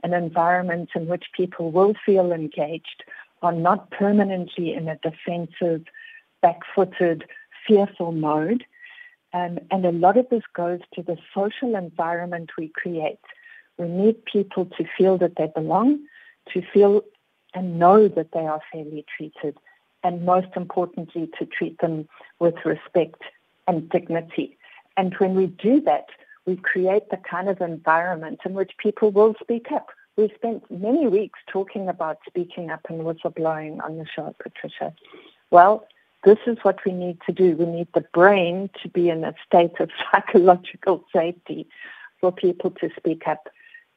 an 0.03 0.13
environment 0.13 0.89
in 0.95 1.07
which 1.07 1.25
people 1.35 1.71
will 1.71 1.95
feel 2.05 2.31
engaged, 2.31 3.03
are 3.41 3.51
not 3.51 3.89
permanently 3.91 4.73
in 4.73 4.87
a 4.87 4.97
defensive, 4.97 5.83
back-footed, 6.41 7.25
fearful 7.67 8.11
mode. 8.11 8.63
Um, 9.33 9.57
and 9.71 9.85
a 9.85 9.91
lot 9.91 10.17
of 10.17 10.29
this 10.29 10.43
goes 10.55 10.79
to 10.93 11.01
the 11.01 11.17
social 11.33 11.75
environment 11.75 12.51
we 12.57 12.69
create. 12.69 13.19
We 13.77 13.87
need 13.87 14.23
people 14.25 14.65
to 14.77 14.85
feel 14.97 15.17
that 15.17 15.35
they 15.37 15.47
belong, 15.53 15.99
to 16.53 16.61
feel 16.73 17.01
and 17.53 17.79
know 17.79 18.07
that 18.07 18.31
they 18.33 18.45
are 18.45 18.61
fairly 18.71 19.05
treated 19.17 19.57
and 20.07 20.23
most 20.23 20.47
importantly, 20.55 21.29
to 21.37 21.45
treat 21.45 21.77
them 21.79 22.07
with 22.39 22.55
respect 22.63 23.21
and 23.67 23.89
dignity. 23.89 24.57
And 24.95 25.13
when 25.17 25.35
we 25.35 25.47
do 25.47 25.81
that, 25.81 26.05
we 26.45 26.55
create 26.55 27.09
the 27.09 27.17
kind 27.17 27.49
of 27.49 27.59
environment 27.59 28.39
in 28.45 28.53
which 28.53 28.71
people 28.77 29.11
will 29.11 29.35
speak 29.41 29.65
up. 29.69 29.87
We've 30.15 30.31
spent 30.33 30.63
many 30.71 31.09
weeks 31.09 31.39
talking 31.51 31.89
about 31.89 32.19
speaking 32.25 32.69
up 32.69 32.85
and 32.87 33.01
whistleblowing 33.01 33.83
on 33.83 33.97
the 33.97 34.05
show, 34.05 34.33
Patricia. 34.41 34.93
Well, 35.51 35.85
this 36.23 36.39
is 36.47 36.57
what 36.61 36.79
we 36.85 36.93
need 36.93 37.17
to 37.25 37.33
do. 37.33 37.57
We 37.57 37.65
need 37.65 37.89
the 37.93 38.05
brain 38.13 38.69
to 38.81 38.87
be 38.87 39.09
in 39.09 39.25
a 39.25 39.35
state 39.45 39.77
of 39.81 39.89
psychological 40.11 41.03
safety 41.13 41.67
for 42.21 42.31
people 42.31 42.71
to 42.79 42.89
speak 42.95 43.23
up, 43.27 43.49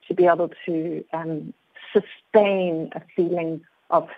to 0.09 0.15
be 0.15 0.27
able 0.27 0.51
to 0.67 1.05
um, 1.13 1.55
sustain 1.93 2.91
a 2.97 3.01
feeling 3.15 3.61
of 3.91 4.09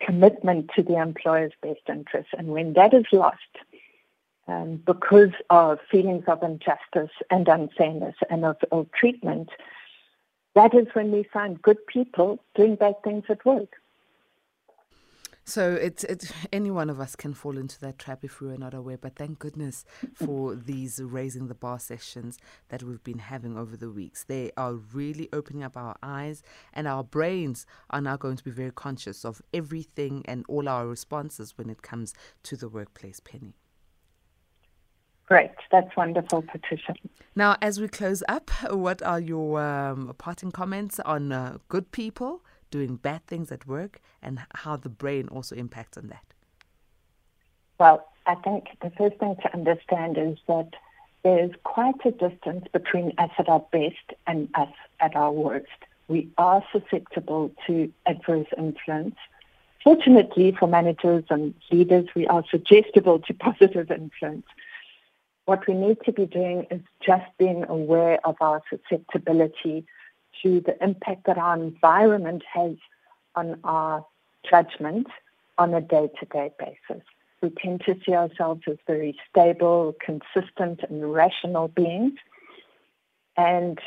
commitment 0.00 0.70
to 0.76 0.82
the 0.82 0.96
employer's 0.96 1.52
best 1.62 1.80
interests. 1.88 2.32
And 2.36 2.48
when 2.48 2.74
that 2.74 2.94
is 2.94 3.04
lost, 3.12 3.40
um, 4.48 4.80
because 4.86 5.32
of 5.50 5.78
feelings 5.90 6.24
of 6.28 6.42
injustice 6.42 7.14
and 7.30 7.48
unfairness 7.48 8.14
and 8.30 8.44
of 8.44 8.56
ill 8.70 8.88
treatment, 8.98 9.50
that 10.54 10.74
is 10.74 10.86
when 10.92 11.10
we 11.10 11.24
find 11.24 11.60
good 11.60 11.84
people 11.86 12.42
doing 12.54 12.76
bad 12.76 13.02
things 13.02 13.24
at 13.28 13.44
work. 13.44 13.74
So 15.48 15.74
it's 15.74 16.02
it, 16.02 16.32
any 16.52 16.72
one 16.72 16.90
of 16.90 16.98
us 16.98 17.14
can 17.14 17.32
fall 17.32 17.56
into 17.56 17.78
that 17.80 18.00
trap 18.00 18.24
if 18.24 18.40
we 18.40 18.48
were 18.48 18.58
not 18.58 18.74
aware. 18.74 18.98
But 18.98 19.14
thank 19.14 19.38
goodness 19.38 19.84
for 20.12 20.56
these 20.56 21.00
raising 21.00 21.46
the 21.46 21.54
bar 21.54 21.78
sessions 21.78 22.36
that 22.68 22.82
we've 22.82 23.02
been 23.04 23.20
having 23.20 23.56
over 23.56 23.76
the 23.76 23.88
weeks. 23.88 24.24
They 24.24 24.50
are 24.56 24.74
really 24.74 25.28
opening 25.32 25.62
up 25.62 25.76
our 25.76 25.94
eyes, 26.02 26.42
and 26.72 26.88
our 26.88 27.04
brains 27.04 27.64
are 27.90 28.00
now 28.00 28.16
going 28.16 28.36
to 28.36 28.44
be 28.44 28.50
very 28.50 28.72
conscious 28.72 29.24
of 29.24 29.40
everything 29.54 30.24
and 30.26 30.44
all 30.48 30.68
our 30.68 30.88
responses 30.88 31.56
when 31.56 31.70
it 31.70 31.80
comes 31.80 32.12
to 32.42 32.56
the 32.56 32.68
workplace. 32.68 33.20
Penny. 33.20 33.54
Great, 35.26 35.50
that's 35.72 35.96
wonderful, 35.96 36.42
Patricia. 36.42 36.94
Now, 37.34 37.56
as 37.60 37.80
we 37.80 37.88
close 37.88 38.22
up, 38.28 38.50
what 38.70 39.02
are 39.02 39.18
your 39.18 39.60
um, 39.60 40.14
parting 40.18 40.52
comments 40.52 41.00
on 41.00 41.32
uh, 41.32 41.58
good 41.68 41.90
people? 41.90 42.42
Doing 42.70 42.96
bad 42.96 43.26
things 43.26 43.52
at 43.52 43.66
work 43.66 44.00
and 44.22 44.40
how 44.54 44.76
the 44.76 44.88
brain 44.88 45.28
also 45.28 45.54
impacts 45.56 45.96
on 45.96 46.08
that? 46.08 46.24
Well, 47.78 48.06
I 48.26 48.34
think 48.36 48.68
the 48.82 48.90
first 48.90 49.16
thing 49.18 49.36
to 49.42 49.52
understand 49.52 50.18
is 50.18 50.38
that 50.48 50.70
there's 51.22 51.50
quite 51.64 52.04
a 52.04 52.12
distance 52.12 52.66
between 52.72 53.12
us 53.18 53.30
at 53.38 53.48
our 53.48 53.64
best 53.72 54.14
and 54.26 54.48
us 54.54 54.72
at 55.00 55.14
our 55.16 55.32
worst. 55.32 55.66
We 56.08 56.28
are 56.38 56.62
susceptible 56.72 57.52
to 57.66 57.92
adverse 58.06 58.46
influence. 58.56 59.16
Fortunately 59.82 60.54
for 60.58 60.66
managers 60.66 61.24
and 61.30 61.54
leaders, 61.70 62.08
we 62.14 62.26
are 62.26 62.44
suggestible 62.50 63.20
to 63.20 63.34
positive 63.48 63.90
influence. 63.90 64.46
What 65.46 65.66
we 65.68 65.74
need 65.74 65.98
to 66.04 66.12
be 66.12 66.26
doing 66.26 66.66
is 66.70 66.80
just 67.04 67.26
being 67.38 67.64
aware 67.68 68.18
of 68.24 68.36
our 68.40 68.62
susceptibility 68.70 69.86
to 70.42 70.60
the 70.60 70.82
impact 70.82 71.26
that 71.26 71.38
our 71.38 71.54
environment 71.54 72.42
has 72.52 72.76
on 73.34 73.58
our 73.64 74.04
judgment 74.48 75.06
on 75.58 75.74
a 75.74 75.80
day 75.80 76.08
to 76.20 76.26
day 76.26 76.50
basis. 76.58 77.02
We 77.42 77.50
tend 77.50 77.82
to 77.86 77.96
see 78.04 78.12
ourselves 78.12 78.62
as 78.68 78.78
very 78.86 79.16
stable, 79.28 79.94
consistent, 80.04 80.80
and 80.88 81.12
rational 81.12 81.68
beings. 81.68 82.14
And 83.36 83.78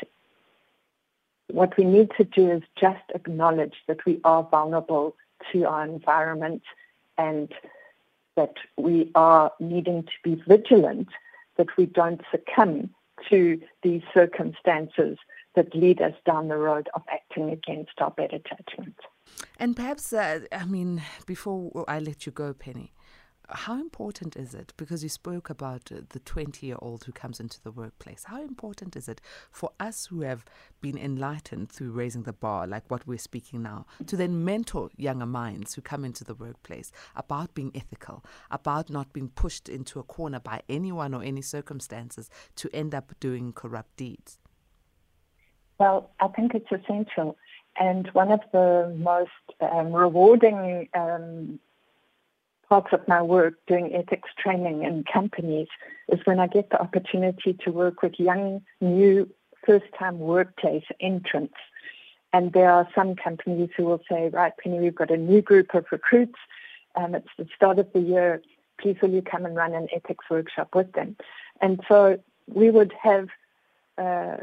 what 1.48 1.76
we 1.76 1.84
need 1.84 2.10
to 2.16 2.24
do 2.24 2.50
is 2.50 2.62
just 2.80 3.02
acknowledge 3.14 3.74
that 3.88 4.04
we 4.06 4.20
are 4.24 4.46
vulnerable 4.48 5.16
to 5.52 5.64
our 5.64 5.84
environment 5.84 6.62
and 7.18 7.52
that 8.36 8.54
we 8.76 9.10
are 9.14 9.50
needing 9.58 10.04
to 10.04 10.12
be 10.22 10.42
vigilant 10.46 11.08
that 11.56 11.76
we 11.76 11.86
don't 11.86 12.22
succumb 12.30 12.90
to 13.28 13.60
these 13.82 14.02
circumstances 14.14 15.18
that 15.56 15.74
lead 15.74 16.00
us 16.00 16.14
down 16.24 16.48
the 16.48 16.56
road 16.56 16.88
of 16.94 17.02
acting 17.10 17.50
against 17.50 18.00
our 18.00 18.10
better 18.10 18.38
judgment. 18.38 18.96
And 19.58 19.76
perhaps, 19.76 20.12
uh, 20.12 20.40
I 20.52 20.64
mean, 20.64 21.02
before 21.26 21.84
I 21.88 21.98
let 21.98 22.26
you 22.26 22.32
go, 22.32 22.52
Penny, 22.52 22.92
how 23.52 23.80
important 23.80 24.36
is 24.36 24.54
it? 24.54 24.72
Because 24.76 25.02
you 25.02 25.08
spoke 25.08 25.50
about 25.50 25.86
the 25.86 26.18
20 26.20 26.66
year 26.66 26.76
old 26.80 27.04
who 27.04 27.12
comes 27.12 27.40
into 27.40 27.60
the 27.60 27.72
workplace. 27.72 28.24
How 28.26 28.42
important 28.42 28.96
is 28.96 29.08
it 29.08 29.20
for 29.50 29.70
us 29.80 30.06
who 30.06 30.22
have 30.22 30.44
been 30.80 30.96
enlightened 30.96 31.70
through 31.70 31.90
raising 31.90 32.22
the 32.22 32.32
bar, 32.32 32.66
like 32.66 32.88
what 32.88 33.06
we're 33.06 33.18
speaking 33.18 33.62
now, 33.62 33.86
to 34.06 34.16
then 34.16 34.44
mentor 34.44 34.90
younger 34.96 35.26
minds 35.26 35.74
who 35.74 35.82
come 35.82 36.04
into 36.04 36.24
the 36.24 36.34
workplace 36.34 36.92
about 37.16 37.54
being 37.54 37.72
ethical, 37.74 38.24
about 38.50 38.90
not 38.90 39.12
being 39.12 39.28
pushed 39.28 39.68
into 39.68 39.98
a 39.98 40.04
corner 40.04 40.40
by 40.40 40.62
anyone 40.68 41.14
or 41.14 41.22
any 41.22 41.42
circumstances 41.42 42.30
to 42.56 42.70
end 42.72 42.94
up 42.94 43.12
doing 43.20 43.52
corrupt 43.52 43.96
deeds? 43.96 44.38
Well, 45.80 46.10
I 46.20 46.28
think 46.28 46.54
it's 46.54 46.70
essential. 46.70 47.38
And 47.80 48.06
one 48.12 48.30
of 48.30 48.40
the 48.52 48.94
most 48.98 49.30
um, 49.62 49.92
rewarding 49.94 50.88
um, 50.94 51.58
parts 52.68 52.88
of 52.92 53.08
my 53.08 53.22
work 53.22 53.54
doing 53.66 53.94
ethics 53.94 54.28
training 54.38 54.84
in 54.84 55.04
companies 55.10 55.68
is 56.12 56.20
when 56.26 56.38
I 56.38 56.48
get 56.48 56.68
the 56.68 56.80
opportunity 56.80 57.56
to 57.64 57.72
work 57.72 58.02
with 58.02 58.12
young, 58.18 58.60
new, 58.82 59.28
first 59.66 59.86
time 59.98 60.18
workplace 60.18 60.84
entrants. 61.00 61.54
And 62.34 62.52
there 62.52 62.70
are 62.70 62.86
some 62.94 63.16
companies 63.16 63.70
who 63.74 63.84
will 63.84 64.02
say, 64.08 64.28
right, 64.28 64.52
Penny, 64.62 64.80
we've 64.80 64.94
got 64.94 65.10
a 65.10 65.16
new 65.16 65.40
group 65.40 65.74
of 65.74 65.86
recruits. 65.90 66.38
Um, 66.94 67.14
it's 67.14 67.28
the 67.38 67.46
start 67.56 67.78
of 67.78 67.90
the 67.94 68.00
year. 68.00 68.42
Please 68.78 68.96
will 69.00 69.10
you 69.10 69.22
come 69.22 69.46
and 69.46 69.56
run 69.56 69.72
an 69.72 69.88
ethics 69.94 70.26
workshop 70.30 70.74
with 70.74 70.92
them? 70.92 71.16
And 71.62 71.80
so 71.88 72.18
we 72.46 72.70
would 72.70 72.92
have 73.02 73.28
uh, 73.96 74.36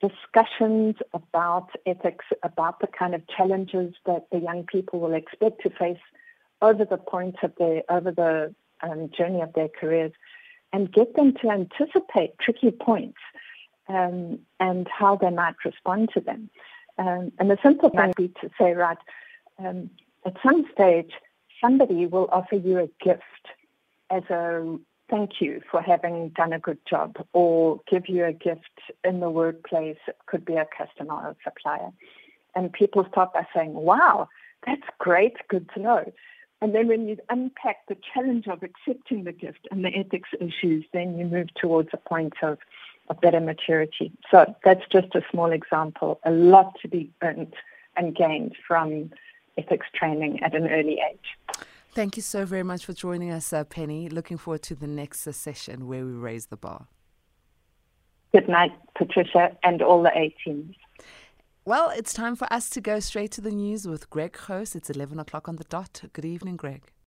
discussions 0.00 0.96
about 1.12 1.68
ethics, 1.86 2.24
about 2.42 2.80
the 2.80 2.86
kind 2.86 3.14
of 3.14 3.22
challenges 3.28 3.94
that 4.06 4.26
the 4.30 4.38
young 4.38 4.64
people 4.64 5.00
will 5.00 5.14
expect 5.14 5.62
to 5.62 5.70
face 5.70 5.98
over 6.62 6.84
the 6.84 6.96
point 6.96 7.36
of 7.42 7.52
their 7.58 7.82
over 7.88 8.10
the 8.10 8.54
um, 8.82 9.10
journey 9.16 9.40
of 9.40 9.52
their 9.54 9.68
careers, 9.68 10.12
and 10.72 10.92
get 10.92 11.14
them 11.16 11.34
to 11.42 11.50
anticipate 11.50 12.38
tricky 12.38 12.70
points 12.70 13.18
um, 13.88 14.38
and 14.60 14.86
how 14.88 15.16
they 15.16 15.30
might 15.30 15.56
respond 15.64 16.10
to 16.14 16.20
them. 16.20 16.50
Um, 16.98 17.32
and 17.38 17.50
the 17.50 17.58
simple 17.62 17.90
might 17.94 18.14
be 18.16 18.28
to 18.40 18.50
say, 18.60 18.72
right, 18.72 18.98
um, 19.58 19.90
at 20.24 20.36
some 20.44 20.64
stage, 20.72 21.12
somebody 21.60 22.06
will 22.06 22.28
offer 22.32 22.56
you 22.56 22.78
a 22.78 22.88
gift 23.04 23.22
as 24.10 24.22
a 24.30 24.78
thank 25.10 25.40
you 25.40 25.60
for 25.70 25.80
having 25.80 26.30
done 26.30 26.52
a 26.52 26.58
good 26.58 26.78
job, 26.88 27.16
or 27.32 27.80
give 27.90 28.08
you 28.08 28.24
a 28.24 28.32
gift 28.32 28.80
in 29.04 29.20
the 29.20 29.30
workplace. 29.30 29.98
It 30.06 30.16
could 30.26 30.44
be 30.44 30.54
a 30.54 30.66
customer 30.76 31.14
or 31.14 31.28
a 31.30 31.36
supplier. 31.44 31.90
And 32.54 32.72
people 32.72 33.06
start 33.10 33.32
by 33.32 33.46
saying, 33.54 33.74
wow, 33.74 34.28
that's 34.66 34.82
great, 34.98 35.36
good 35.48 35.68
to 35.74 35.80
know. 35.80 36.12
And 36.60 36.74
then 36.74 36.88
when 36.88 37.06
you 37.06 37.16
unpack 37.30 37.86
the 37.86 37.96
challenge 38.12 38.48
of 38.48 38.62
accepting 38.62 39.24
the 39.24 39.32
gift 39.32 39.68
and 39.70 39.84
the 39.84 39.94
ethics 39.94 40.30
issues, 40.40 40.84
then 40.92 41.16
you 41.16 41.24
move 41.24 41.54
towards 41.54 41.90
a 41.92 41.96
point 41.96 42.34
of, 42.42 42.58
of 43.08 43.20
better 43.20 43.40
maturity. 43.40 44.10
So 44.30 44.54
that's 44.64 44.82
just 44.90 45.14
a 45.14 45.22
small 45.30 45.52
example. 45.52 46.18
A 46.24 46.32
lot 46.32 46.76
to 46.82 46.88
be 46.88 47.10
earned 47.22 47.54
and 47.96 48.14
gained 48.14 48.56
from 48.66 49.12
ethics 49.56 49.86
training 49.94 50.42
at 50.42 50.54
an 50.54 50.68
early 50.68 51.00
age. 51.10 51.66
Thank 51.98 52.16
you 52.16 52.22
so 52.22 52.44
very 52.44 52.62
much 52.62 52.86
for 52.86 52.92
joining 52.92 53.32
us, 53.32 53.52
uh, 53.52 53.64
Penny. 53.64 54.08
Looking 54.08 54.36
forward 54.36 54.62
to 54.62 54.76
the 54.76 54.86
next 54.86 55.26
uh, 55.26 55.32
session 55.32 55.88
where 55.88 56.06
we 56.06 56.12
raise 56.12 56.46
the 56.46 56.56
bar. 56.56 56.86
Good 58.32 58.48
night, 58.48 58.70
Patricia, 58.96 59.56
and 59.64 59.82
all 59.82 60.04
the 60.04 60.16
A 60.16 60.32
teams. 60.44 60.76
Well, 61.64 61.90
it's 61.90 62.12
time 62.12 62.36
for 62.36 62.46
us 62.52 62.70
to 62.70 62.80
go 62.80 63.00
straight 63.00 63.32
to 63.32 63.40
the 63.40 63.50
news 63.50 63.88
with 63.88 64.08
Greg 64.10 64.36
Host. 64.36 64.76
It's 64.76 64.88
11 64.88 65.18
o'clock 65.18 65.48
on 65.48 65.56
the 65.56 65.64
dot. 65.64 66.02
Good 66.12 66.24
evening, 66.24 66.54
Greg. 66.54 66.92